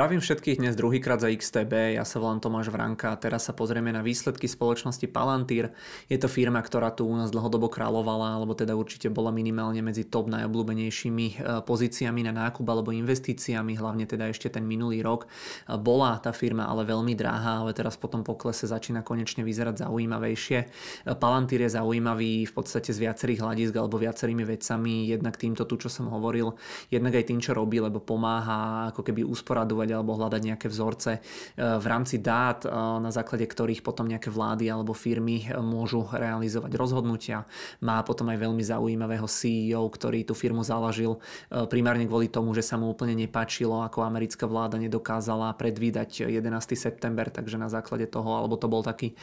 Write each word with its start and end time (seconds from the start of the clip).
Zdravím 0.00 0.24
všetkých 0.24 0.64
dnes 0.64 0.80
druhýkrát 0.80 1.20
za 1.20 1.28
XTB, 1.28 2.00
ja 2.00 2.08
sa 2.08 2.24
volám 2.24 2.40
Tomáš 2.40 2.72
Vranka 2.72 3.12
a 3.12 3.20
teraz 3.20 3.44
sa 3.44 3.52
pozrieme 3.52 3.92
na 3.92 4.00
výsledky 4.00 4.48
spoločnosti 4.48 5.04
Palantír. 5.12 5.76
Je 6.08 6.16
to 6.16 6.24
firma, 6.24 6.64
ktorá 6.64 6.88
tu 6.88 7.04
u 7.04 7.12
nás 7.12 7.28
dlhodobo 7.28 7.68
kráľovala, 7.68 8.40
alebo 8.40 8.56
teda 8.56 8.72
určite 8.72 9.12
bola 9.12 9.28
minimálne 9.28 9.84
medzi 9.84 10.08
top 10.08 10.32
najobľúbenejšími 10.32 11.26
e, 11.28 11.34
pozíciami 11.68 12.24
na 12.24 12.32
nákup 12.32 12.64
alebo 12.64 12.96
investíciami, 12.96 13.76
hlavne 13.76 14.08
teda 14.08 14.32
ešte 14.32 14.48
ten 14.48 14.64
minulý 14.64 15.04
rok. 15.04 15.28
Bola 15.68 16.16
tá 16.16 16.32
firma 16.32 16.64
ale 16.64 16.88
veľmi 16.88 17.12
drahá, 17.12 17.60
ale 17.60 17.76
teraz 17.76 18.00
po 18.00 18.08
tom 18.08 18.24
poklese 18.24 18.64
začína 18.72 19.04
konečne 19.04 19.44
vyzerať 19.44 19.84
zaujímavejšie. 19.84 20.58
E, 20.64 20.66
Palantír 21.12 21.68
je 21.68 21.76
zaujímavý 21.76 22.48
v 22.48 22.52
podstate 22.56 22.88
z 22.88 23.04
viacerých 23.04 23.44
hľadisk 23.44 23.76
alebo 23.76 24.00
viacerými 24.00 24.48
vecami, 24.48 25.12
jednak 25.12 25.36
týmto 25.36 25.68
tu, 25.68 25.76
čo 25.76 25.92
som 25.92 26.08
hovoril, 26.08 26.56
jednak 26.88 27.20
aj 27.20 27.28
tým, 27.28 27.44
čo 27.44 27.52
robí, 27.52 27.84
lebo 27.84 28.00
pomáha 28.00 28.88
ako 28.96 29.04
keby 29.04 29.28
usporadovať 29.28 29.89
analyzovať 29.90 29.98
alebo 30.00 30.16
hľadať 30.16 30.42
nejaké 30.46 30.66
vzorce 30.70 31.10
e, 31.16 31.20
v 31.56 31.86
rámci 31.86 32.22
dát, 32.22 32.62
e, 32.64 32.68
na 33.00 33.10
základe 33.10 33.44
ktorých 33.46 33.82
potom 33.82 34.06
nejaké 34.06 34.30
vlády 34.30 34.70
alebo 34.70 34.94
firmy 34.94 35.50
e, 35.50 35.58
môžu 35.58 36.06
realizovať 36.06 36.72
rozhodnutia. 36.78 37.44
Má 37.82 38.00
potom 38.06 38.30
aj 38.30 38.38
veľmi 38.38 38.62
zaujímavého 38.62 39.26
CEO, 39.26 39.82
ktorý 39.90 40.22
tú 40.22 40.34
firmu 40.36 40.62
založil 40.62 41.18
primárne 41.68 42.04
kvôli 42.04 42.28
tomu, 42.28 42.52
že 42.52 42.62
sa 42.62 42.76
mu 42.76 42.92
úplne 42.92 43.16
nepáčilo, 43.16 43.82
ako 43.82 44.04
americká 44.04 44.44
vláda 44.44 44.76
nedokázala 44.76 45.56
predvídať 45.56 46.28
11. 46.28 46.76
september, 46.76 47.32
takže 47.32 47.56
na 47.56 47.72
základe 47.72 48.06
toho, 48.06 48.36
alebo 48.36 48.60
to 48.60 48.68
bol 48.68 48.84
taký 48.84 49.16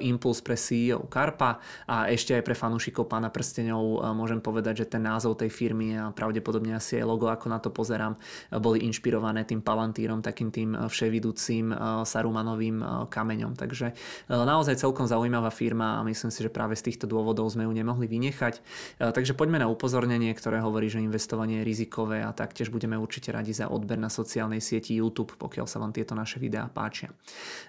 impuls 0.00 0.40
pre 0.40 0.54
CEO 0.54 1.06
Karpa 1.10 1.58
a 1.90 2.08
ešte 2.08 2.36
aj 2.36 2.42
pre 2.46 2.54
fanúšikov 2.56 3.10
pána 3.10 3.28
prstenov 3.28 4.00
môžem 4.14 4.38
povedať, 4.38 4.86
že 4.86 4.96
ten 4.96 5.02
názov 5.02 5.40
tej 5.40 5.50
firmy 5.50 5.98
a 5.98 6.14
pravdepodobne 6.14 6.78
asi 6.78 7.02
aj 7.02 7.06
logo, 7.08 7.26
ako 7.28 7.46
na 7.50 7.58
to 7.58 7.74
pozerám, 7.74 8.14
boli 8.54 8.86
inšpirované 8.86 9.42
tým 9.42 9.64
Palantír 9.64 10.03
upírom, 10.04 10.20
takým 10.20 10.52
tým 10.52 10.76
eh, 10.76 10.84
vševidúcim 10.84 11.72
eh, 11.72 11.76
Sarumanovým 12.04 12.76
eh, 12.84 12.88
kameňom. 13.08 13.56
Takže 13.56 13.96
naozaj 14.28 14.76
celkom 14.76 15.08
zaujímavá 15.08 15.48
firma 15.48 15.96
a 15.96 16.04
myslím 16.04 16.28
si, 16.28 16.44
že 16.44 16.52
práve 16.52 16.76
z 16.76 16.92
týchto 16.92 17.08
dôvodov 17.08 17.48
sme 17.48 17.64
ju 17.64 17.72
nemohli 17.72 18.04
vynechať. 18.04 18.60
Takže 18.98 19.32
poďme 19.38 19.62
na 19.62 19.68
upozornenie, 19.70 20.34
ktoré 20.34 20.58
hovorí, 20.60 20.90
že 20.90 21.00
investovanie 21.00 21.62
je 21.62 21.64
rizikové 21.64 22.20
a 22.20 22.34
taktiež 22.34 22.68
budeme 22.74 22.98
určite 22.98 23.30
radi 23.30 23.54
za 23.54 23.70
odber 23.70 23.96
na 23.96 24.10
sociálnej 24.10 24.58
sieti 24.58 24.98
YouTube, 24.98 25.38
pokiaľ 25.38 25.66
sa 25.70 25.78
vám 25.78 25.94
tieto 25.94 26.18
naše 26.18 26.42
videá 26.42 26.66
páčia. 26.66 27.14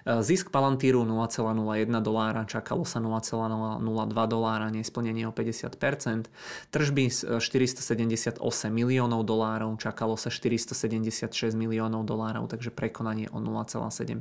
Zisk 0.04 0.50
Palantíru 0.50 1.06
0,01 1.06 1.86
dolára, 2.02 2.42
čakalo 2.44 2.82
sa 2.82 2.98
0,002 2.98 3.80
dolára, 4.26 4.66
nesplnenie 4.74 5.24
o 5.30 5.32
50%. 5.32 6.26
Tržby 6.74 7.04
478 7.38 8.42
miliónov 8.68 9.22
dolárov, 9.22 9.78
čakalo 9.78 10.18
sa 10.18 10.28
476 10.28 11.54
miliónov 11.54 12.02
dolárov 12.02 12.25
dolárov, 12.26 12.50
takže 12.50 12.74
prekonanie 12.74 13.30
o 13.30 13.38
0,7%. 13.38 14.18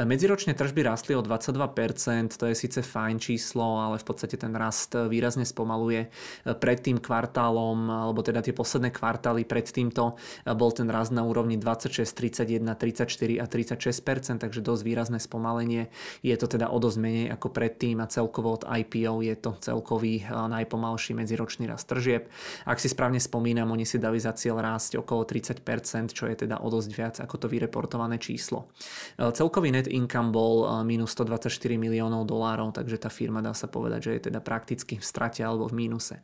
Medziročne 0.00 0.56
tržby 0.56 0.80
rastli 0.88 1.12
o 1.12 1.20
22%, 1.20 2.40
to 2.40 2.48
je 2.48 2.54
síce 2.56 2.80
fajn 2.80 3.20
číslo, 3.20 3.84
ale 3.84 4.00
v 4.00 4.04
podstate 4.08 4.40
ten 4.40 4.56
rast 4.56 4.96
výrazne 4.96 5.44
spomaluje. 5.44 6.08
Pred 6.48 6.78
tým 6.80 6.96
kvartálom, 6.96 8.08
alebo 8.08 8.24
teda 8.24 8.40
tie 8.40 8.56
posledné 8.56 8.88
kvartály 8.96 9.44
pred 9.44 9.68
týmto 9.68 10.16
bol 10.56 10.72
ten 10.72 10.88
rast 10.88 11.12
na 11.12 11.20
úrovni 11.20 11.60
26, 11.60 12.08
31, 12.08 12.64
34 12.64 13.36
a 13.36 13.44
36%, 13.44 14.40
takže 14.40 14.64
dosť 14.64 14.82
výrazné 14.88 15.20
spomalenie. 15.20 15.92
Je 16.24 16.32
to 16.40 16.48
teda 16.48 16.72
o 16.72 16.80
dosť 16.80 16.96
menej 16.96 17.26
ako 17.36 17.52
predtým 17.52 18.00
a 18.00 18.08
celkovo 18.08 18.56
od 18.56 18.64
IPO 18.64 19.20
je 19.20 19.36
to 19.36 19.52
celkový 19.60 20.24
najpomalší 20.32 21.12
medziročný 21.12 21.68
rast 21.68 21.84
tržieb. 21.92 22.32
Ak 22.64 22.80
si 22.80 22.88
správne 22.88 23.20
spomínam, 23.20 23.68
oni 23.68 23.84
si 23.84 24.00
dali 24.00 24.16
za 24.16 24.32
cieľ 24.32 24.64
rásť 24.64 24.96
okolo 24.96 25.28
30%, 25.28 26.16
čo 26.16 26.24
je 26.30 26.46
teda 26.46 26.62
o 26.62 26.69
dosť 26.70 26.90
viac 26.94 27.14
ako 27.18 27.36
to 27.36 27.46
vyreportované 27.50 28.16
číslo. 28.22 28.70
E, 29.18 29.34
celkový 29.34 29.74
net 29.74 29.90
income 29.90 30.30
bol 30.30 30.64
e, 30.64 30.86
minus 30.86 31.12
124 31.18 31.50
miliónov 31.74 32.24
dolárov, 32.24 32.70
takže 32.70 33.02
tá 33.02 33.10
firma 33.10 33.42
dá 33.42 33.50
sa 33.52 33.66
povedať, 33.66 34.00
že 34.06 34.12
je 34.14 34.20
teda 34.30 34.38
prakticky 34.38 34.96
v 34.96 35.04
strate 35.04 35.42
alebo 35.42 35.66
v 35.66 35.74
mínuse. 35.74 36.22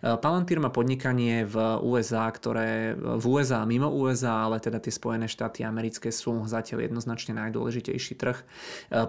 E, 0.00 0.14
Palantir 0.16 0.62
má 0.62 0.70
podnikanie 0.70 1.42
v 1.44 1.82
USA, 1.82 2.30
ktoré 2.30 2.94
v 2.94 3.24
USA 3.26 3.66
mimo 3.66 3.90
USA, 3.90 4.46
ale 4.46 4.62
teda 4.62 4.78
tie 4.78 4.94
Spojené 4.94 5.26
štáty 5.26 5.66
americké 5.66 6.14
sú 6.14 6.46
zatiaľ 6.46 6.86
jednoznačne 6.86 7.34
najdôležitejší 7.34 8.14
trh. 8.14 8.38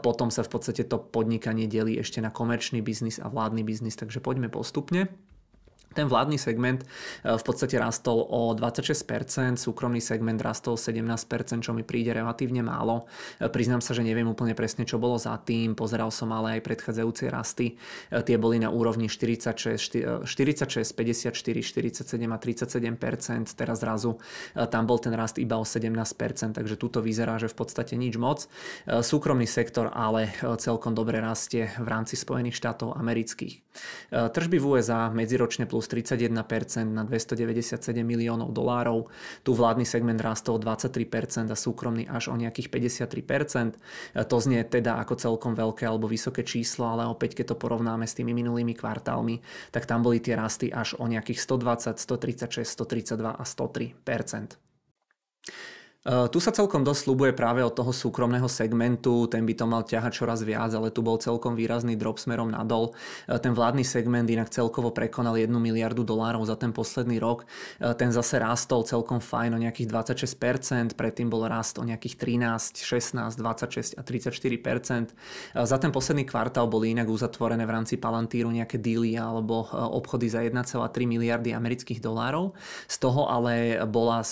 Potom 0.02 0.34
sa 0.34 0.42
v 0.42 0.50
podstate 0.50 0.82
to 0.88 0.98
podnikanie 0.98 1.70
delí 1.70 2.00
ešte 2.02 2.24
na 2.24 2.34
komerčný 2.34 2.82
biznis 2.82 3.22
a 3.22 3.30
vládny 3.30 3.62
biznis, 3.62 3.94
takže 4.00 4.24
poďme 4.24 4.50
postupne. 4.50 5.12
Ten 5.90 6.06
vládny 6.06 6.38
segment 6.38 6.86
eh, 6.86 7.34
v 7.34 7.44
podstate 7.44 7.74
rastol 7.82 8.22
o 8.22 8.54
26%, 8.54 9.58
súkromný 9.58 9.98
segment 9.98 10.38
rastol 10.38 10.78
17%, 10.78 11.66
čo 11.66 11.72
mi 11.74 11.82
príde 11.82 12.14
relatívne 12.14 12.62
málo. 12.62 13.10
Eh, 13.42 13.50
priznám 13.50 13.82
sa, 13.82 13.98
že 13.98 14.06
neviem 14.06 14.30
úplne 14.30 14.54
presne, 14.54 14.86
čo 14.86 15.02
bolo 15.02 15.18
za 15.18 15.34
tým, 15.42 15.74
pozeral 15.74 16.14
som 16.14 16.30
ale 16.30 16.62
aj 16.62 16.66
predchádzajúce 16.70 17.24
rasty. 17.34 17.74
Eh, 18.14 18.22
tie 18.22 18.38
boli 18.38 18.62
na 18.62 18.70
úrovni 18.70 19.10
46, 19.10 20.30
46 20.30 20.94
54, 20.94 21.66
47 21.66 22.30
a 22.30 22.38
37%, 22.38 23.58
teraz 23.58 23.82
zrazu 23.82 24.22
tam 24.70 24.84
bol 24.86 25.00
ten 25.00 25.16
rast 25.16 25.40
iba 25.40 25.56
o 25.56 25.66
17%, 25.66 26.54
takže 26.54 26.76
tuto 26.76 27.00
vyzerá, 27.00 27.40
že 27.40 27.48
v 27.48 27.56
podstate 27.56 27.96
nič 27.96 28.20
moc. 28.20 28.46
Súkromný 28.86 29.48
sektor 29.48 29.90
ale 29.96 30.36
celkom 30.60 30.92
dobre 30.92 31.24
rastie 31.24 31.72
v 31.80 31.88
rámci 31.88 32.20
Spojených 32.20 32.60
štátov 32.60 33.00
amerických. 33.00 33.64
Tržby 34.12 34.58
v 34.60 34.66
USA 34.66 35.08
medziročne 35.08 35.64
plus 35.70 35.79
plus 35.80 35.88
31% 35.88 36.92
na 36.92 37.08
297 37.08 38.04
miliónov 38.04 38.52
dolárov. 38.52 39.08
Tu 39.48 39.56
vládny 39.56 39.88
segment 39.88 40.20
rastol 40.20 40.60
23% 40.60 41.48
a 41.48 41.56
súkromný 41.56 42.04
až 42.04 42.28
o 42.28 42.36
nejakých 42.36 42.68
53%. 42.68 43.80
To 44.28 44.36
znie 44.44 44.68
teda 44.68 45.00
ako 45.00 45.16
celkom 45.16 45.56
veľké 45.56 45.88
alebo 45.88 46.12
vysoké 46.12 46.44
číslo, 46.44 46.92
ale 46.92 47.08
opäť 47.08 47.40
keď 47.40 47.56
to 47.56 47.62
porovnáme 47.64 48.04
s 48.04 48.12
tými 48.12 48.36
minulými 48.36 48.76
kvartálmi, 48.76 49.40
tak 49.72 49.88
tam 49.88 50.04
boli 50.04 50.20
tie 50.20 50.36
rasty 50.36 50.68
až 50.68 51.00
o 51.00 51.08
nejakých 51.08 51.40
120, 51.48 51.96
136, 51.96 52.68
132 52.68 53.40
a 53.40 53.44
103%. 53.48 54.60
Uh, 56.08 56.32
tu 56.32 56.40
sa 56.40 56.56
celkom 56.56 56.88
dosť 56.88 57.12
slubuje 57.12 57.36
práve 57.36 57.60
od 57.60 57.76
toho 57.76 57.92
súkromného 57.92 58.48
segmentu, 58.48 59.28
ten 59.28 59.44
by 59.44 59.52
to 59.52 59.68
mal 59.68 59.84
ťahať 59.84 60.24
čoraz 60.24 60.40
viac, 60.48 60.72
ale 60.72 60.96
tu 60.96 61.04
bol 61.04 61.20
celkom 61.20 61.60
výrazný 61.60 62.00
drop 62.00 62.24
smerom 62.24 62.56
nadol. 62.56 62.96
Uh, 63.28 63.36
ten 63.36 63.52
vládny 63.52 63.84
segment 63.84 64.24
inak 64.32 64.48
celkovo 64.48 64.96
prekonal 64.96 65.36
1 65.36 65.52
miliardu 65.52 66.08
dolárov 66.08 66.48
za 66.48 66.56
ten 66.56 66.72
posledný 66.72 67.20
rok. 67.20 67.44
Uh, 67.84 67.92
ten 68.00 68.16
zase 68.16 68.40
rástol 68.40 68.88
celkom 68.88 69.20
fajn 69.20 69.52
o 69.52 69.60
nejakých 69.60 69.92
26%, 69.92 70.96
predtým 70.96 71.28
bol 71.28 71.44
rast 71.52 71.76
o 71.76 71.84
nejakých 71.84 72.16
13, 72.16 72.80
16, 72.80 73.36
26 73.36 74.00
a 74.00 74.02
34%. 74.02 75.12
Za 75.68 75.78
ten 75.84 75.92
posledný 75.92 76.24
kvartál 76.24 76.72
boli 76.72 76.96
inak 76.96 77.12
uzatvorené 77.12 77.68
v 77.68 77.76
rámci 77.76 78.00
Palantíru 78.00 78.48
nejaké 78.48 78.80
díly 78.80 79.20
alebo 79.20 79.68
obchody 79.68 80.32
za 80.32 80.48
1,3 80.48 80.64
miliardy 81.04 81.52
amerických 81.52 82.00
dolárov. 82.00 82.56
Z 82.88 83.04
toho 83.04 83.28
ale 83.28 83.84
bola 83.84 84.24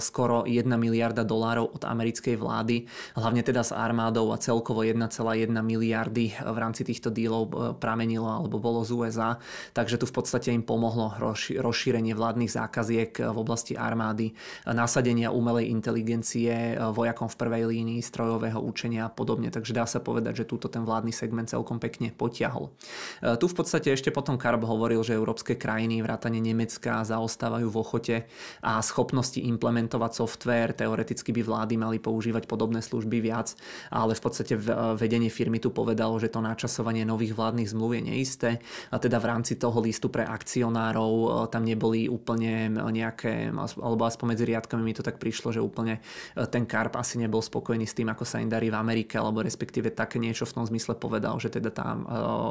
skoro 0.00 0.48
1 0.48 0.64
miliarda 0.80 1.09
miliarda 1.10 1.26
dolárov 1.26 1.66
od 1.74 1.82
americkej 1.82 2.38
vlády, 2.38 2.86
hlavne 3.18 3.42
teda 3.42 3.66
s 3.66 3.74
armádou 3.74 4.30
a 4.30 4.38
celkovo 4.38 4.86
1,1 4.86 5.50
miliardy 5.50 6.30
v 6.38 6.58
rámci 6.58 6.86
týchto 6.86 7.10
dílov 7.10 7.42
e, 7.50 7.54
pramenilo 7.74 8.30
alebo 8.30 8.62
bolo 8.62 8.86
z 8.86 8.94
USA, 8.94 9.42
takže 9.74 9.98
tu 9.98 10.06
v 10.06 10.14
podstate 10.14 10.54
im 10.54 10.62
pomohlo 10.62 11.18
rozšírenie 11.58 12.14
vládnych 12.14 12.54
zákaziek 12.54 13.10
v 13.18 13.36
oblasti 13.36 13.74
armády, 13.74 14.30
nasadenia 14.70 15.34
umelej 15.34 15.74
inteligencie 15.74 16.78
vojakom 16.78 17.26
v 17.26 17.36
prvej 17.36 17.64
línii, 17.66 18.00
strojového 18.04 18.62
učenia 18.62 19.10
a 19.10 19.12
podobne, 19.12 19.50
takže 19.50 19.74
dá 19.74 19.90
sa 19.90 19.98
povedať, 19.98 20.46
že 20.46 20.48
túto 20.48 20.70
ten 20.70 20.86
vládny 20.86 21.10
segment 21.10 21.50
celkom 21.50 21.82
pekne 21.82 22.14
potiahol. 22.14 22.70
Tu 23.18 23.46
v 23.50 23.54
podstate 23.56 23.90
ešte 23.90 24.14
potom 24.14 24.38
Karb 24.38 24.62
hovoril, 24.62 25.02
že 25.02 25.18
európske 25.18 25.58
krajiny, 25.58 26.04
vrátane 26.04 26.38
Nemecka, 26.38 27.02
zaostávajú 27.02 27.66
v 27.66 27.76
ochote 27.80 28.16
a 28.62 28.78
schopnosti 28.84 29.40
implementovať 29.40 30.12
software, 30.20 30.76
teoreticky 30.76 30.99
teoreticky 31.00 31.32
by 31.32 31.40
vlády 31.40 31.74
mali 31.80 31.96
používať 31.96 32.44
podobné 32.44 32.84
služby 32.84 33.24
viac, 33.24 33.56
ale 33.88 34.12
v 34.12 34.20
podstate 34.20 34.52
vedenie 35.00 35.32
firmy 35.32 35.56
tu 35.56 35.72
povedalo, 35.72 36.20
že 36.20 36.28
to 36.28 36.44
načasovanie 36.44 37.08
nových 37.08 37.32
vládnych 37.32 37.72
zmluv 37.72 37.96
je 37.96 38.02
neisté 38.04 38.50
a 38.92 39.00
teda 39.00 39.16
v 39.16 39.32
rámci 39.32 39.56
toho 39.56 39.80
listu 39.80 40.12
pre 40.12 40.28
akcionárov 40.28 41.12
e, 41.16 41.28
tam 41.48 41.64
neboli 41.64 42.04
úplne 42.04 42.68
nejaké, 42.68 43.48
alebo 43.80 44.04
aspoň 44.04 44.36
medzi 44.36 44.44
riadkami 44.44 44.82
mi 44.84 44.92
to 44.92 45.00
tak 45.00 45.16
prišlo, 45.16 45.56
že 45.56 45.64
úplne 45.64 46.04
ten 46.52 46.68
Karp 46.68 47.00
asi 47.00 47.16
nebol 47.16 47.40
spokojný 47.40 47.88
s 47.88 47.96
tým, 47.96 48.12
ako 48.12 48.28
sa 48.28 48.44
im 48.44 48.52
darí 48.52 48.68
v 48.68 48.76
Amerike, 48.76 49.16
alebo 49.16 49.40
respektíve 49.40 49.96
také 49.96 50.20
niečo 50.20 50.44
v 50.44 50.60
tom 50.60 50.64
zmysle 50.68 51.00
povedal, 51.00 51.40
že 51.40 51.48
teda 51.48 51.72
tá, 51.72 51.96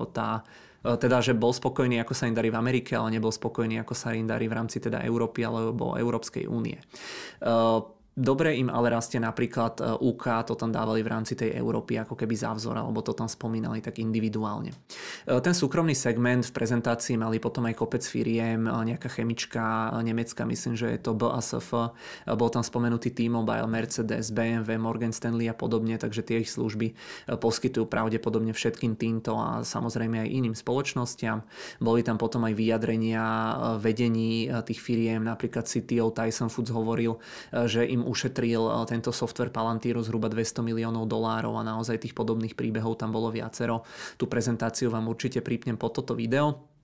tá 0.09 0.41
teda, 0.79 1.19
že 1.19 1.35
bol 1.35 1.51
spokojný, 1.51 1.99
ako 1.99 2.15
sa 2.15 2.31
im 2.31 2.35
darí 2.35 2.47
v 2.47 2.55
Amerike, 2.55 2.95
ale 2.95 3.19
nebol 3.19 3.35
spokojný, 3.35 3.83
ako 3.83 3.91
sa 3.91 4.15
im 4.15 4.23
darí 4.23 4.47
v 4.47 4.55
rámci 4.55 4.79
teda 4.79 5.03
Európy 5.03 5.43
alebo 5.43 5.99
Európskej 5.99 6.47
únie. 6.47 6.79
Dobre 8.19 8.59
im 8.59 8.67
ale 8.67 8.91
rastie 8.91 9.15
napríklad 9.15 9.79
UK, 10.03 10.43
to 10.43 10.59
tam 10.59 10.75
dávali 10.75 10.99
v 10.99 11.07
rámci 11.07 11.39
tej 11.39 11.55
Európy 11.55 11.95
ako 12.03 12.19
keby 12.19 12.35
závzor, 12.35 12.75
alebo 12.75 12.99
to 12.99 13.15
tam 13.15 13.31
spomínali 13.31 13.79
tak 13.79 14.03
individuálne. 14.03 14.75
Ten 15.23 15.55
súkromný 15.55 15.95
segment 15.95 16.43
v 16.43 16.51
prezentácii 16.51 17.15
mali 17.15 17.39
potom 17.39 17.63
aj 17.71 17.79
kopec 17.79 18.03
firiem, 18.03 18.67
nejaká 18.67 19.07
chemička 19.07 19.95
nemecká, 20.03 20.43
myslím, 20.43 20.75
že 20.75 20.91
je 20.91 20.99
to 20.99 21.15
BASF, 21.15 21.95
bol 22.35 22.49
tam 22.51 22.59
spomenutý 22.59 23.15
T-Mobile, 23.15 23.71
Mercedes, 23.71 24.35
BMW, 24.35 24.75
Morgan 24.75 25.15
Stanley 25.15 25.47
a 25.47 25.55
podobne, 25.55 25.95
takže 25.95 26.19
tie 26.19 26.43
ich 26.43 26.51
služby 26.51 26.91
poskytujú 27.39 27.87
pravdepodobne 27.87 28.51
všetkým 28.51 28.99
týmto 28.99 29.39
a 29.39 29.63
samozrejme 29.63 30.27
aj 30.27 30.27
iným 30.27 30.55
spoločnostiam. 30.59 31.39
Boli 31.79 32.03
tam 32.03 32.19
potom 32.19 32.43
aj 32.43 32.51
vyjadrenia 32.51 33.23
vedení 33.79 34.51
tých 34.67 34.83
firiem, 34.83 35.23
napríklad 35.23 35.71
CTO 35.71 36.11
Tyson 36.11 36.51
Foods 36.51 36.75
hovoril, 36.75 37.15
že 37.63 37.87
im 37.87 38.08
ušetril 38.09 38.65
tento 38.89 39.13
software 39.13 39.53
Palantíru 39.53 40.01
zhruba 40.01 40.25
200 40.25 40.65
miliónov 40.65 41.05
dolárov 41.05 41.53
a 41.61 41.63
naozaj 41.63 42.01
tých 42.01 42.17
podobných 42.17 42.57
príbehov 42.57 42.97
tam 42.97 43.13
bolo 43.13 43.29
viacero. 43.29 43.85
Tú 44.17 44.25
prezentáciu 44.25 44.89
vám 44.89 45.05
určite 45.05 45.45
pripnem 45.45 45.77
po 45.77 45.93
toto 45.93 46.17
video. 46.17 46.78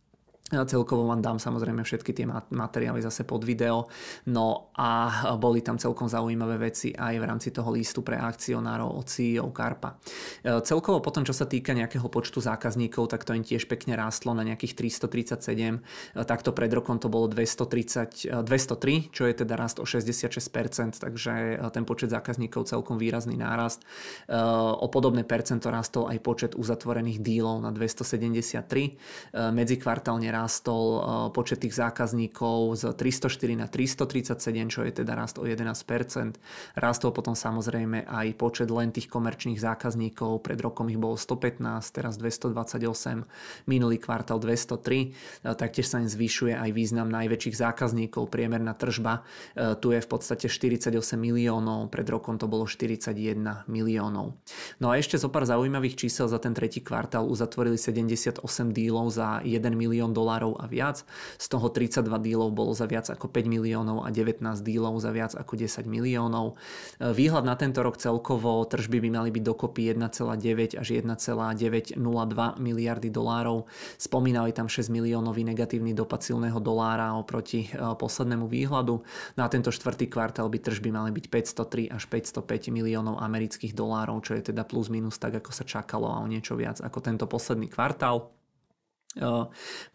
Celkovo 0.45 1.09
vám 1.09 1.25
dám 1.25 1.41
samozrejme 1.41 1.81
všetky 1.81 2.13
tie 2.13 2.29
materiály 2.53 3.01
zase 3.01 3.25
pod 3.25 3.41
video. 3.41 3.89
No 4.29 4.69
a 4.77 5.09
boli 5.41 5.65
tam 5.65 5.81
celkom 5.81 6.05
zaujímavé 6.05 6.69
veci 6.69 6.93
aj 6.93 7.17
v 7.17 7.25
rámci 7.25 7.49
toho 7.49 7.73
listu 7.73 8.05
pre 8.05 8.21
akcionárov 8.21 8.93
od 8.93 9.09
CEO 9.09 9.49
Karpa. 9.49 9.97
E, 10.45 10.61
celkovo 10.61 11.01
potom, 11.01 11.25
čo 11.25 11.33
sa 11.33 11.49
týka 11.49 11.73
nejakého 11.73 12.05
počtu 12.13 12.45
zákazníkov, 12.45 13.09
tak 13.09 13.25
to 13.25 13.33
im 13.33 13.41
tiež 13.41 13.65
pekne 13.65 13.97
rástlo 13.97 14.37
na 14.37 14.45
nejakých 14.45 14.77
337. 15.09 15.81
E, 16.13 16.21
takto 16.29 16.53
pred 16.53 16.69
rokom 16.69 17.01
to 17.01 17.09
bolo 17.09 17.25
230, 17.25 18.45
203, 18.45 18.45
e, 18.45 19.09
čo 19.09 19.25
je 19.25 19.33
teda 19.33 19.57
rast 19.57 19.81
o 19.81 19.85
66%, 19.89 21.01
takže 21.01 21.57
ten 21.73 21.89
počet 21.89 22.13
zákazníkov 22.13 22.69
celkom 22.69 23.01
výrazný 23.01 23.33
nárast. 23.33 23.81
O 24.77 24.85
podobné 24.93 25.25
percento 25.25 25.73
rastol 25.73 26.05
aj 26.05 26.21
počet 26.21 26.51
uzatvorených 26.53 27.17
dílov 27.17 27.65
na 27.65 27.73
273. 27.73 29.33
Medzikvartálne 29.33 30.34
rástol 30.35 30.83
eh, 30.99 31.01
počet 31.31 31.63
tých 31.63 31.75
zákazníkov 31.79 32.75
z 32.75 32.83
304 32.91 33.55
na 33.55 33.67
337, 33.71 34.67
čo 34.67 34.83
je 34.83 34.91
teda 34.91 35.15
rast 35.15 35.39
o 35.39 35.47
11%. 35.47 36.35
Rástol 36.75 37.09
potom 37.15 37.33
samozrejme 37.33 38.03
aj 38.03 38.27
počet 38.35 38.67
len 38.67 38.91
tých 38.91 39.07
komerčných 39.07 39.55
zákazníkov. 39.55 40.43
Pred 40.43 40.59
rokom 40.59 40.91
ich 40.91 40.99
bolo 40.99 41.15
115, 41.15 41.63
teraz 41.95 42.19
228, 42.19 43.23
minulý 43.71 43.97
kvartál 43.97 44.43
203. 44.43 45.15
Eh, 45.45 45.55
taktiež 45.55 45.87
sa 45.87 46.03
im 46.03 46.09
zvyšuje 46.11 46.53
aj 46.59 46.69
význam 46.75 47.07
najväčších 47.07 47.55
zákazníkov. 47.55 48.27
Priemerná 48.27 48.75
tržba 48.75 49.23
eh, 49.55 49.73
tu 49.79 49.95
je 49.95 50.03
v 50.03 50.07
podstate 50.11 50.51
48 50.51 50.91
miliónov, 51.15 51.87
pred 51.87 52.07
rokom 52.11 52.35
to 52.35 52.51
bolo 52.51 52.67
41 52.67 53.15
miliónov. 53.71 54.35
No 54.83 54.91
a 54.91 54.99
ešte 54.99 55.15
zo 55.15 55.31
pár 55.31 55.47
zaujímavých 55.47 55.95
čísel 55.95 56.27
za 56.27 56.41
ten 56.41 56.51
tretí 56.51 56.83
kvartál 56.83 57.29
uzatvorili 57.29 57.79
78 57.79 58.41
dílov 58.73 59.13
za 59.13 59.39
1 59.45 59.61
milión 59.71 60.11
dolárov 60.11 60.24
dolárov 60.25 60.57
a 60.57 60.65
viac. 60.65 61.05
Z 61.37 61.45
toho 61.53 61.69
32 61.69 62.09
dílov 62.25 62.49
bolo 62.57 62.73
za 62.73 62.89
viac 62.89 63.05
ako 63.13 63.29
5 63.29 63.45
miliónov 63.45 64.01
a 64.01 64.09
19 64.09 64.41
dílov 64.65 64.97
za 64.97 65.13
viac 65.13 65.37
ako 65.37 65.53
10 65.53 65.85
miliónov. 65.85 66.57
E, 66.97 67.13
výhľad 67.13 67.45
na 67.45 67.53
tento 67.53 67.85
rok 67.85 68.01
celkovo 68.01 68.65
tržby 68.65 69.05
by 69.05 69.09
mali 69.21 69.29
byť 69.29 69.43
dokopy 69.45 69.93
1,9 69.93 70.81
až 70.81 70.87
1,902 70.97 72.01
miliardy 72.57 73.13
dolárov. 73.13 73.69
Spomínali 74.01 74.49
tam 74.49 74.65
6 74.65 74.89
miliónový 74.89 75.45
negatívny 75.45 75.93
dopad 75.93 76.25
silného 76.25 76.57
dolára 76.57 77.13
oproti 77.13 77.69
e, 77.69 77.77
poslednému 77.77 78.49
výhľadu. 78.49 79.05
Na 79.37 79.45
tento 79.45 79.69
štvrtý 79.69 80.09
kvartál 80.09 80.49
by 80.49 80.57
tržby 80.57 80.89
mali 80.89 81.13
byť 81.13 81.25
503 81.29 81.93
až 81.93 82.03
505 82.09 82.73
miliónov 82.73 83.21
amerických 83.21 83.77
dolárov, 83.77 84.25
čo 84.25 84.33
je 84.33 84.49
teda 84.49 84.65
plus 84.65 84.89
minus 84.89 85.21
tak, 85.21 85.37
ako 85.37 85.53
sa 85.53 85.61
čakalo 85.61 86.09
a 86.09 86.17
o 86.17 86.25
niečo 86.25 86.57
viac 86.57 86.81
ako 86.81 86.97
tento 87.03 87.29
posledný 87.29 87.69
kvartál. 87.69 88.34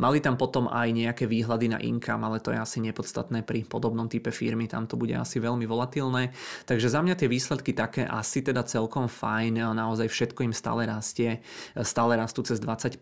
Mali 0.00 0.18
tam 0.24 0.40
potom 0.40 0.64
aj 0.72 0.88
nejaké 0.96 1.28
výhľady 1.28 1.66
na 1.68 1.78
income, 1.84 2.24
ale 2.24 2.40
to 2.40 2.56
je 2.56 2.58
asi 2.58 2.80
nepodstatné 2.80 3.44
pri 3.44 3.68
podobnom 3.68 4.08
type 4.08 4.32
firmy, 4.32 4.64
tam 4.64 4.88
to 4.88 4.96
bude 4.96 5.12
asi 5.12 5.36
veľmi 5.36 5.68
volatilné. 5.68 6.32
Takže 6.64 6.88
za 6.88 7.04
mňa 7.04 7.20
tie 7.20 7.28
výsledky 7.28 7.76
také 7.76 8.08
asi 8.08 8.40
teda 8.40 8.64
celkom 8.64 9.12
fajn, 9.12 9.76
naozaj 9.76 10.08
všetko 10.08 10.48
im 10.48 10.56
stále 10.56 10.88
rastie, 10.88 11.44
stále 11.84 12.16
rastú 12.16 12.40
cez 12.40 12.64
20%, 12.64 12.96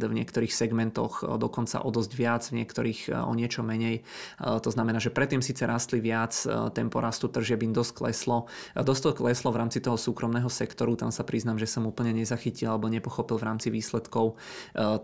v 0.00 0.16
niektorých 0.16 0.48
segmentoch 0.48 1.28
dokonca 1.36 1.84
o 1.84 1.92
dosť 1.92 2.12
viac, 2.16 2.42
v 2.48 2.64
niektorých 2.64 3.12
o 3.12 3.32
niečo 3.36 3.60
menej. 3.60 4.00
To 4.40 4.70
znamená, 4.72 4.96
že 4.96 5.12
predtým 5.12 5.44
síce 5.44 5.68
rastli 5.68 6.00
viac, 6.00 6.32
tempo 6.72 7.04
rastu 7.04 7.28
tržieb 7.28 7.60
im 7.68 7.76
dosť 7.76 7.92
kleslo. 8.00 8.48
Dosť 8.72 9.02
to 9.04 9.10
kleslo 9.12 9.52
v 9.52 9.60
rámci 9.60 9.84
toho 9.84 10.00
súkromného 10.00 10.48
sektoru, 10.48 10.96
tam 10.96 11.12
sa 11.12 11.20
priznám, 11.20 11.60
že 11.60 11.68
som 11.68 11.84
úplne 11.84 12.16
nezachytil 12.16 12.72
alebo 12.72 12.88
nepochopil 12.88 13.36
v 13.36 13.44
rámci 13.44 13.68
výsledkov 13.68 14.40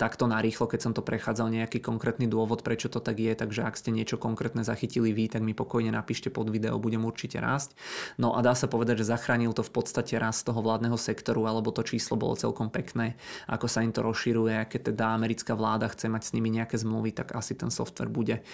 takto 0.00 0.24
na 0.24 0.45
rýchlo, 0.46 0.70
keď 0.70 0.80
som 0.86 0.92
to 0.94 1.02
prechádzal 1.02 1.50
nejaký 1.50 1.82
konkrétny 1.82 2.30
dôvod, 2.30 2.62
prečo 2.62 2.86
to 2.86 3.02
tak 3.02 3.18
je, 3.18 3.34
takže 3.34 3.66
ak 3.66 3.74
ste 3.74 3.90
niečo 3.90 4.14
konkrétne 4.14 4.62
zachytili 4.62 5.10
vy, 5.10 5.26
tak 5.26 5.42
mi 5.42 5.58
pokojne 5.58 5.90
napíšte 5.90 6.30
pod 6.30 6.46
video, 6.54 6.78
budem 6.78 7.02
určite 7.02 7.42
rásť. 7.42 7.74
No 8.22 8.38
a 8.38 8.46
dá 8.46 8.54
sa 8.54 8.70
povedať, 8.70 9.02
že 9.02 9.10
zachránil 9.10 9.50
to 9.50 9.66
v 9.66 9.74
podstate 9.74 10.14
rast 10.22 10.46
toho 10.46 10.62
vládneho 10.62 10.94
sektoru, 10.94 11.50
alebo 11.50 11.74
to 11.74 11.82
číslo 11.82 12.14
bolo 12.14 12.38
celkom 12.38 12.70
pekné, 12.70 13.18
ako 13.50 13.66
sa 13.66 13.82
im 13.82 13.90
to 13.90 14.06
rozširuje, 14.06 14.70
keď 14.70 14.94
teda 14.94 15.16
americká 15.16 15.56
vláda 15.56 15.90
chce 15.90 16.06
mať 16.06 16.22
s 16.28 16.34
nimi 16.36 16.52
nejaké 16.52 16.78
zmluvy, 16.78 17.10
tak 17.16 17.34
asi 17.34 17.56
ten 17.56 17.72
software 17.72 18.12
bude, 18.12 18.44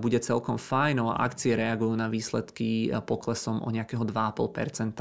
bude 0.00 0.16
celkom 0.22 0.56
fajn. 0.56 0.94
No 1.02 1.10
a 1.10 1.26
akcie 1.26 1.58
reagujú 1.58 1.92
na 1.98 2.06
výsledky 2.06 2.94
poklesom 3.04 3.60
o 3.60 3.68
nejakého 3.74 4.06
2,5%, 4.06 4.94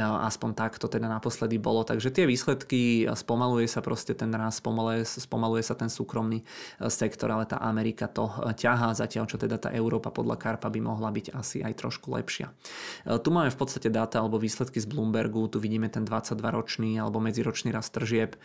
aspoň 0.00 0.50
tak 0.56 0.80
to 0.80 0.88
teda 0.88 1.06
naposledy 1.06 1.60
bolo. 1.60 1.84
Takže 1.84 2.08
tie 2.08 2.24
výsledky, 2.24 3.04
spomaluje 3.12 3.68
sa 3.68 3.84
proste 3.84 4.16
ten 4.16 4.32
rast, 4.32 4.64
spomaluje, 4.64 5.04
spomaluje 5.04 5.62
sa 5.66 5.74
ten 5.74 5.90
súkromný 5.90 6.42
e, 6.42 6.44
sektor, 6.86 7.26
ale 7.34 7.50
tá 7.50 7.58
Amerika 7.58 8.06
to 8.06 8.30
e, 8.30 8.54
ťahá, 8.54 8.94
zatiaľ 8.94 9.26
čo 9.26 9.34
teda 9.34 9.58
tá 9.58 9.74
Európa 9.74 10.14
podľa 10.14 10.38
Karpa 10.38 10.70
by 10.70 10.78
mohla 10.78 11.10
byť 11.10 11.34
asi 11.34 11.66
aj 11.66 11.74
trošku 11.82 12.14
lepšia. 12.14 12.54
E, 13.02 13.18
tu 13.18 13.34
máme 13.34 13.50
v 13.50 13.58
podstate 13.58 13.90
dáta 13.90 14.22
alebo 14.22 14.38
výsledky 14.38 14.78
z 14.78 14.86
Bloombergu, 14.86 15.50
tu 15.50 15.58
vidíme 15.58 15.90
ten 15.90 16.06
22-ročný 16.06 17.02
alebo 17.02 17.18
medziročný 17.18 17.74
rast 17.74 17.90
tržieb, 17.90 18.38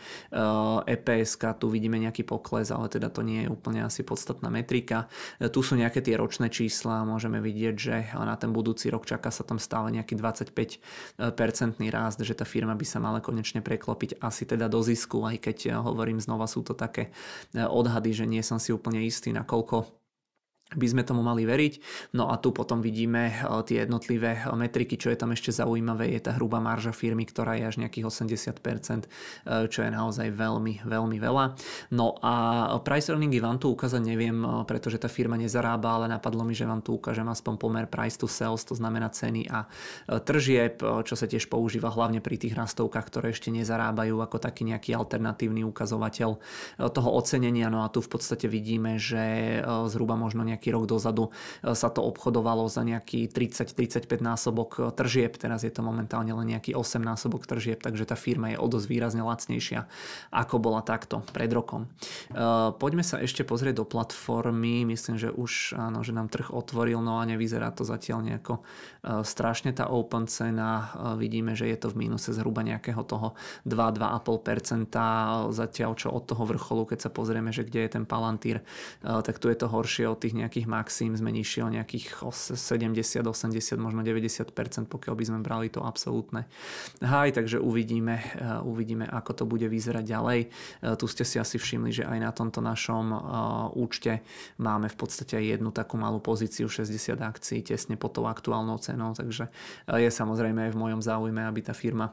EPS, 0.88 1.36
tu 1.60 1.68
vidíme 1.68 2.00
nejaký 2.00 2.24
pokles, 2.24 2.72
ale 2.72 2.88
teda 2.88 3.12
to 3.12 3.20
nie 3.20 3.44
je 3.44 3.48
úplne 3.52 3.84
asi 3.84 4.00
podstatná 4.00 4.48
metrika. 4.48 5.12
Tu 5.36 5.60
sú 5.60 5.76
nejaké 5.76 6.00
tie 6.00 6.16
ročné 6.16 6.48
čísla, 6.48 7.04
môžeme 7.04 7.42
vidieť, 7.44 7.74
že 7.76 7.96
na 8.16 8.32
ten 8.40 8.54
budúci 8.54 8.88
rok 8.88 9.04
čaká 9.04 9.28
sa 9.28 9.44
tam 9.44 9.60
stále 9.60 9.92
nejaký 9.92 10.16
25-percentný 10.16 11.92
rast, 11.92 12.24
že 12.24 12.32
tá 12.32 12.48
firma 12.48 12.72
by 12.72 12.86
sa 12.88 13.02
mala 13.02 13.20
konečne 13.20 13.60
preklopiť 13.60 14.22
asi 14.24 14.48
teda 14.48 14.72
do 14.72 14.80
zisku, 14.80 15.20
aj 15.28 15.36
keď 15.42 15.58
hovorím 15.84 16.22
znova, 16.22 16.48
sú 16.48 16.64
to 16.64 16.72
také 16.72 17.11
odhady, 17.54 18.10
že 18.12 18.24
nie 18.26 18.42
som 18.42 18.58
si 18.58 18.74
úplne 18.74 19.00
istý, 19.04 19.30
nakoľko 19.32 20.01
by 20.76 20.86
sme 20.88 21.02
tomu 21.04 21.20
mali 21.20 21.44
veriť. 21.44 21.74
No 22.16 22.28
a 22.32 22.38
tu 22.40 22.52
potom 22.54 22.80
vidíme 22.80 23.32
eh, 23.32 23.62
tie 23.64 23.84
jednotlivé 23.84 24.40
eh, 24.40 24.52
metriky, 24.52 24.96
čo 24.96 25.12
je 25.12 25.18
tam 25.18 25.32
ešte 25.32 25.52
zaujímavé, 25.52 26.12
je 26.12 26.20
tá 26.24 26.36
hrubá 26.36 26.58
marža 26.58 26.92
firmy, 26.94 27.28
ktorá 27.28 27.56
je 27.58 27.64
až 27.68 27.76
nejakých 27.80 28.06
80%, 28.08 29.06
eh, 29.06 29.68
čo 29.68 29.80
je 29.84 29.90
naozaj 29.90 30.28
veľmi, 30.32 30.84
veľmi 30.84 31.18
veľa. 31.20 31.44
No 31.92 32.16
a 32.20 32.34
price 32.80 33.12
earningy 33.12 33.38
vám 33.38 33.60
tu 33.60 33.72
ukázať 33.72 34.02
neviem, 34.02 34.34
pretože 34.64 34.98
tá 34.98 35.06
firma 35.06 35.36
nezarába, 35.38 36.00
ale 36.00 36.06
napadlo 36.10 36.42
mi, 36.42 36.56
že 36.56 36.66
vám 36.68 36.80
tu 36.82 36.96
ukážem 36.96 37.26
aspoň 37.28 37.54
pomer 37.58 37.84
price 37.86 38.18
to 38.18 38.26
sales, 38.26 38.64
to 38.66 38.74
znamená 38.74 39.12
ceny 39.12 39.46
a 39.48 39.68
tržieb, 40.08 40.80
čo 40.80 41.14
sa 41.14 41.26
tiež 41.28 41.46
používa 41.46 41.92
hlavne 41.92 42.18
pri 42.18 42.38
tých 42.38 42.56
rastovkách, 42.56 43.06
ktoré 43.08 43.30
ešte 43.30 43.52
nezarábajú 43.52 44.18
ako 44.18 44.36
taký 44.42 44.66
nejaký 44.66 44.96
alternatívny 44.96 45.62
ukazovateľ 45.66 46.30
toho 46.92 47.10
ocenenia. 47.14 47.68
No 47.72 47.84
a 47.84 47.92
tu 47.92 48.02
v 48.02 48.10
podstate 48.10 48.46
vidíme, 48.50 48.96
že 48.98 49.60
zhruba 49.88 50.14
možno 50.18 50.42
nejak 50.46 50.61
nejaký 50.62 50.70
rok 50.78 50.86
dozadu 50.86 51.34
e, 51.66 51.74
sa 51.74 51.90
to 51.90 52.06
obchodovalo 52.06 52.70
za 52.70 52.86
nejaký 52.86 53.26
30-35 53.26 54.06
násobok 54.22 54.70
e, 54.78 54.80
tržieb, 54.94 55.34
teraz 55.34 55.66
je 55.66 55.74
to 55.74 55.82
momentálne 55.82 56.30
len 56.30 56.54
nejaký 56.54 56.78
8 56.78 57.02
násobok 57.02 57.50
tržieb, 57.50 57.82
takže 57.82 58.06
tá 58.06 58.14
firma 58.14 58.54
je 58.54 58.62
o 58.62 58.66
dosť 58.70 58.86
výrazne 58.86 59.26
lacnejšia, 59.26 59.90
ako 60.30 60.62
bola 60.62 60.86
takto 60.86 61.26
pred 61.34 61.50
rokom. 61.50 61.90
E, 62.30 62.46
poďme 62.78 63.02
sa 63.02 63.18
ešte 63.18 63.42
pozrieť 63.42 63.82
do 63.82 63.84
platformy, 63.90 64.86
myslím, 64.86 65.18
že 65.18 65.34
už 65.34 65.74
áno, 65.74 66.06
že 66.06 66.14
nám 66.14 66.30
trh 66.30 66.54
otvoril, 66.54 67.02
no 67.02 67.18
a 67.18 67.26
nevyzerá 67.26 67.74
to 67.74 67.82
zatiaľ 67.82 68.22
nejako 68.22 68.62
strašne 69.02 69.74
tá 69.74 69.90
open 69.90 70.30
cena, 70.30 70.94
vidíme, 71.18 71.58
že 71.58 71.66
je 71.66 71.74
to 71.74 71.90
v 71.90 72.06
mínuse 72.06 72.30
zhruba 72.30 72.62
nejakého 72.62 73.02
toho 73.02 73.34
2-2,5%, 73.66 75.50
zatiaľ 75.50 75.90
čo 75.98 76.14
od 76.14 76.22
toho 76.22 76.46
vrcholu, 76.46 76.86
keď 76.86 77.08
sa 77.08 77.10
pozrieme, 77.10 77.50
že 77.50 77.66
kde 77.66 77.82
je 77.82 77.90
ten 77.98 78.04
Palantír, 78.06 78.62
tak 79.02 79.42
tu 79.42 79.50
je 79.50 79.58
to 79.58 79.66
horšie 79.72 80.04
od 80.04 80.20
tých 80.20 80.36
nejakých 80.36 80.51
nejakých 80.52 80.68
maxim 80.68 81.16
sme 81.16 81.32
nižšie 81.32 81.64
o 81.64 81.72
nejakých 81.72 82.20
70, 82.28 83.24
80, 83.24 83.56
možno 83.80 84.04
90%, 84.04 84.52
pokiaľ 84.84 85.14
by 85.16 85.24
sme 85.24 85.38
brali 85.40 85.72
to 85.72 85.80
absolútne 85.80 86.44
high, 87.00 87.32
takže 87.32 87.56
uvidíme, 87.56 88.20
uvidíme, 88.60 89.08
ako 89.08 89.32
to 89.32 89.44
bude 89.48 89.64
vyzerať 89.64 90.04
ďalej. 90.04 90.40
Tu 91.00 91.06
ste 91.08 91.24
si 91.24 91.40
asi 91.40 91.56
všimli, 91.56 91.88
že 91.88 92.04
aj 92.04 92.18
na 92.20 92.28
tomto 92.36 92.60
našom 92.60 93.16
účte 93.80 94.20
máme 94.60 94.92
v 94.92 94.96
podstate 95.00 95.40
jednu 95.40 95.72
takú 95.72 95.96
malú 95.96 96.20
pozíciu 96.20 96.68
60 96.68 97.16
akcií 97.16 97.64
tesne 97.64 97.96
pod 97.96 98.12
tou 98.12 98.28
aktuálnou 98.28 98.76
cenou, 98.76 99.16
takže 99.16 99.48
je 99.88 100.10
samozrejme 100.12 100.68
aj 100.68 100.72
v 100.76 100.80
mojom 100.84 101.00
záujme, 101.00 101.48
aby 101.48 101.64
tá 101.64 101.72
firma 101.72 102.12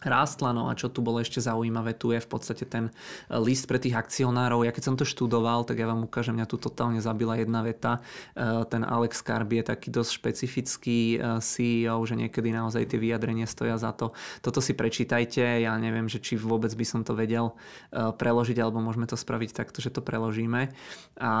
rástla. 0.00 0.56
No 0.56 0.68
a 0.68 0.76
čo 0.76 0.88
tu 0.88 1.04
bolo 1.04 1.20
ešte 1.20 1.40
zaujímavé, 1.40 1.92
tu 1.96 2.12
je 2.12 2.20
v 2.20 2.28
podstate 2.28 2.64
ten 2.64 2.88
e, 2.88 2.92
list 3.40 3.68
pre 3.68 3.76
tých 3.76 3.96
akcionárov. 3.96 4.64
Ja 4.64 4.72
keď 4.72 4.84
som 4.92 4.96
to 4.96 5.04
študoval, 5.04 5.68
tak 5.68 5.80
ja 5.80 5.86
vám 5.88 6.04
ukážem, 6.04 6.36
mňa 6.36 6.48
tu 6.48 6.56
totálne 6.56 7.00
zabila 7.04 7.36
jedna 7.36 7.60
veta. 7.60 8.00
E, 8.32 8.64
ten 8.68 8.82
Alex 8.84 9.20
Karb 9.20 9.52
je 9.52 9.64
taký 9.64 9.92
dosť 9.92 10.10
špecifický 10.16 11.20
e, 11.20 11.38
CEO, 11.44 12.00
že 12.08 12.16
niekedy 12.16 12.48
naozaj 12.52 12.88
tie 12.88 12.98
vyjadrenia 12.98 13.44
stoja 13.44 13.76
za 13.76 13.92
to. 13.92 14.16
Toto 14.40 14.64
si 14.64 14.72
prečítajte, 14.72 15.64
ja 15.64 15.76
neviem, 15.76 16.08
že 16.08 16.20
či 16.20 16.40
vôbec 16.40 16.72
by 16.72 16.86
som 16.86 17.00
to 17.04 17.12
vedel 17.12 17.52
preložiť, 17.90 18.56
alebo 18.62 18.80
môžeme 18.80 19.04
to 19.04 19.18
spraviť 19.18 19.50
takto, 19.52 19.82
že 19.82 19.92
to 19.92 20.00
preložíme. 20.00 20.72
A 21.20 21.32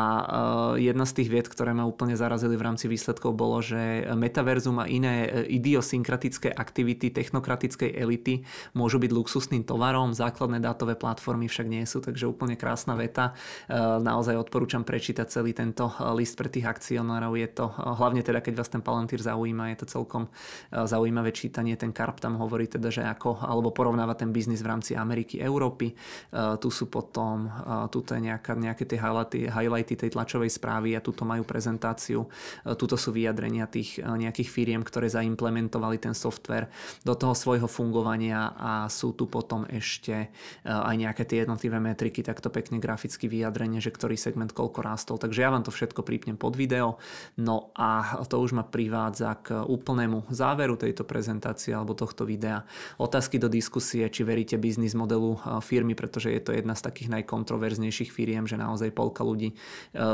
jedna 0.76 1.04
z 1.06 1.22
tých 1.22 1.28
vied, 1.30 1.46
ktoré 1.46 1.72
ma 1.72 1.86
úplne 1.86 2.18
zarazili 2.18 2.58
v 2.58 2.66
rámci 2.66 2.90
výsledkov, 2.90 3.32
bolo, 3.36 3.62
že 3.62 4.04
metaverzum 4.12 4.82
a 4.82 4.90
iné 4.90 5.46
idiosynkratické 5.48 6.52
aktivity 6.52 7.14
technokratickej 7.14 7.90
elity 7.96 8.44
môžu 8.72 9.02
byť 9.02 9.10
luxusným 9.10 9.64
tovarom, 9.66 10.14
základné 10.14 10.62
dátové 10.62 10.94
platformy 10.94 11.50
však 11.50 11.66
nie 11.66 11.84
sú, 11.84 12.04
takže 12.04 12.28
úplne 12.28 12.54
krásna 12.54 12.94
veta. 12.94 13.32
E, 13.66 13.76
naozaj 13.78 14.36
odporúčam 14.36 14.84
prečítať 14.86 15.26
celý 15.28 15.52
tento 15.56 15.90
e, 15.90 15.94
list 16.16 16.38
pre 16.38 16.52
tých 16.52 16.66
akcionárov. 16.66 17.34
Je 17.36 17.48
to, 17.50 17.70
e, 17.70 17.74
hlavne 17.96 18.22
teda 18.22 18.40
keď 18.44 18.54
vás 18.60 18.70
ten 18.70 18.82
Palantír 18.82 19.20
zaujíma, 19.20 19.72
je 19.74 19.78
to 19.84 19.86
celkom 19.86 20.24
zaujímavé 20.70 21.34
čítanie. 21.34 21.74
Ten 21.74 21.90
Karp 21.90 22.22
tam 22.22 22.38
hovorí 22.38 22.70
teda, 22.70 22.88
že 22.88 23.02
ako, 23.04 23.42
alebo 23.42 23.74
porovnáva 23.74 24.14
ten 24.14 24.30
biznis 24.30 24.62
v 24.62 24.70
rámci 24.70 24.92
Ameriky, 24.94 25.42
Európy. 25.42 25.92
Tu 26.32 26.68
sú 26.70 26.86
potom, 26.86 27.48
tuto 27.90 28.14
je 28.14 28.22
nejaká, 28.30 28.54
nejaké 28.54 28.84
tie 28.86 28.98
highlighty, 29.00 29.50
highlighty 29.50 29.94
tej 29.98 30.10
tlačovej 30.14 30.50
správy 30.52 30.94
a 30.94 31.04
tuto 31.04 31.26
majú 31.26 31.42
prezentáciu. 31.42 32.26
Tuto 32.64 32.96
sú 32.96 33.10
vyjadrenia 33.14 33.66
tých 33.66 34.00
nejakých 34.00 34.48
firiem, 34.48 34.82
ktoré 34.84 35.10
zaimplementovali 35.10 35.98
ten 35.98 36.14
software 36.16 36.70
do 37.04 37.14
toho 37.14 37.34
svojho 37.34 37.68
fungovania 37.70 38.39
a 38.48 38.72
sú 38.88 39.12
tu 39.12 39.28
potom 39.28 39.68
ešte 39.68 40.14
e, 40.16 40.28
aj 40.64 40.96
nejaké 40.96 41.28
tie 41.28 41.44
jednotlivé 41.44 41.76
metriky, 41.76 42.24
takto 42.24 42.48
pekne 42.48 42.80
graficky 42.80 43.28
vyjadrenie, 43.28 43.82
že 43.82 43.92
ktorý 43.92 44.16
segment 44.16 44.56
koľko 44.56 44.80
rástol. 44.80 45.16
Takže 45.20 45.44
ja 45.44 45.52
vám 45.52 45.66
to 45.66 45.74
všetko 45.74 46.00
prípnem 46.00 46.40
pod 46.40 46.56
video. 46.56 46.96
No 47.36 47.74
a 47.76 48.22
to 48.24 48.40
už 48.40 48.56
ma 48.56 48.64
privádza 48.64 49.36
k 49.42 49.60
úplnému 49.66 50.30
záveru 50.30 50.78
tejto 50.78 51.04
prezentácie 51.04 51.74
alebo 51.74 51.92
tohto 51.92 52.24
videa. 52.24 52.64
Otázky 52.96 53.36
do 53.36 53.50
diskusie, 53.50 54.06
či 54.06 54.22
veríte 54.22 54.56
biznis 54.56 54.94
modelu 54.94 55.36
e, 55.36 55.60
firmy, 55.60 55.98
pretože 55.98 56.30
je 56.30 56.40
to 56.40 56.54
jedna 56.54 56.78
z 56.78 56.86
takých 56.86 57.10
najkontroverznejších 57.20 58.14
firiem, 58.14 58.46
že 58.46 58.60
naozaj 58.60 58.94
polka 58.94 59.26
ľudí 59.26 59.52
e, 59.52 59.56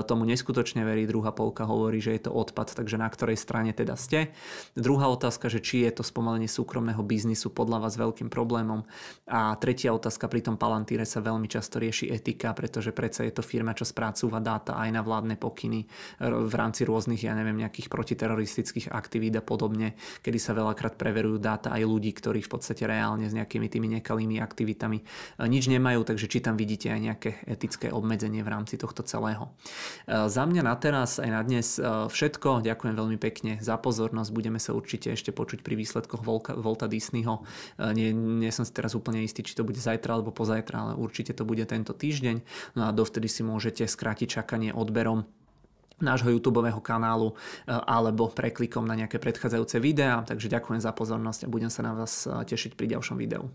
tomu 0.09 0.25
neskutočne 0.25 0.87
verí, 0.87 1.05
druhá 1.05 1.37
polka 1.37 1.69
hovorí, 1.69 2.01
že 2.01 2.17
je 2.17 2.29
to 2.29 2.33
odpad, 2.33 2.73
takže 2.73 2.97
na 2.97 3.09
ktorej 3.11 3.37
strane 3.37 3.77
teda 3.77 3.99
ste. 3.99 4.33
Druhá 4.79 5.11
otázka, 5.13 5.51
že 5.53 5.61
či 5.61 5.85
je 5.85 5.91
to 5.91 6.03
spomalenie 6.07 6.49
súkromného 6.49 7.03
biznisu 7.03 7.51
podľa 7.51 7.85
vás 7.85 7.99
veľký 7.99 8.16
veľkým 8.17 8.33
problémom. 8.33 8.81
A 9.29 9.61
tretia 9.61 9.93
otázka, 9.93 10.33
pri 10.33 10.41
tom 10.41 10.57
Palantíre 10.57 11.05
sa 11.05 11.21
veľmi 11.21 11.45
často 11.53 11.77
rieši 11.77 12.09
etika, 12.09 12.57
pretože 12.57 12.97
predsa 12.97 13.29
je 13.29 13.37
to 13.37 13.45
firma, 13.45 13.77
čo 13.77 13.85
spracúva 13.85 14.41
dáta 14.41 14.81
aj 14.81 14.89
na 14.89 15.05
vládne 15.05 15.37
pokyny 15.37 15.85
v 16.25 16.55
rámci 16.57 16.89
rôznych, 16.89 17.29
ja 17.29 17.37
neviem, 17.37 17.61
nejakých 17.61 17.93
protiteroristických 17.93 18.89
aktivít 18.89 19.37
a 19.37 19.45
podobne, 19.45 20.01
kedy 20.25 20.39
sa 20.41 20.57
veľakrát 20.57 20.97
preverujú 20.97 21.37
dáta 21.37 21.77
aj 21.77 21.85
ľudí, 21.85 22.17
ktorí 22.17 22.41
v 22.41 22.57
podstate 22.57 22.89
reálne 22.89 23.29
s 23.29 23.37
nejakými 23.37 23.69
tými 23.69 24.01
nekalými 24.01 24.41
aktivitami 24.41 25.05
nič 25.45 25.69
nemajú, 25.69 26.09
takže 26.09 26.33
či 26.33 26.41
tam 26.41 26.57
vidíte 26.57 26.89
aj 26.89 27.01
nejaké 27.05 27.31
etické 27.45 27.93
obmedzenie 27.93 28.41
v 28.41 28.49
rámci 28.49 28.81
tohto 28.81 29.05
celého. 29.05 29.53
Za 30.09 30.49
mňa 30.49 30.63
na 30.65 30.75
teraz 30.81 31.21
aj 31.21 31.29
na 31.29 31.45
dnes 31.45 31.77
všetko. 31.83 32.65
Ďakujem 32.65 32.95
veľmi 32.97 33.19
pekne 33.21 33.61
za 33.61 33.77
pozornosť. 33.77 34.31
Budeme 34.33 34.63
sa 34.63 34.73
určite 34.73 35.13
ešte 35.13 35.35
počuť 35.35 35.67
pri 35.67 35.75
výsledkoch 35.75 36.23
Volta 36.63 36.87
Disneyho. 36.87 37.43
Nie 37.97 38.13
nie, 38.13 38.53
som 38.53 38.69
si 38.69 38.77
teraz 38.77 38.93
úplne 38.93 39.25
istý, 39.25 39.41
či 39.41 39.57
to 39.57 39.65
bude 39.65 39.81
zajtra 39.81 40.21
alebo 40.21 40.37
pozajtra, 40.37 40.77
ale 40.77 40.93
určite 41.01 41.33
to 41.33 41.49
bude 41.49 41.65
tento 41.65 41.97
týždeň. 41.97 42.45
No 42.77 42.87
a 42.87 42.91
dovtedy 42.93 43.27
si 43.33 43.41
môžete 43.41 43.89
skrátiť 43.89 44.45
čakanie 44.45 44.77
odberom 44.77 45.25
nášho 45.97 46.29
YouTube 46.29 46.61
kanálu 46.85 47.33
e, 47.33 47.73
alebo 47.73 48.29
preklikom 48.29 48.85
na 48.85 48.95
nejaké 49.01 49.17
predchádzajúce 49.17 49.81
videá. 49.81 50.21
Takže 50.29 50.53
ďakujem 50.53 50.81
za 50.85 50.93
pozornosť 50.93 51.49
a 51.49 51.53
budem 51.53 51.73
sa 51.73 51.81
na 51.81 51.97
vás 51.97 52.29
e, 52.29 52.45
tešiť 52.45 52.77
pri 52.77 52.93
ďalšom 52.93 53.17
videu. 53.17 53.49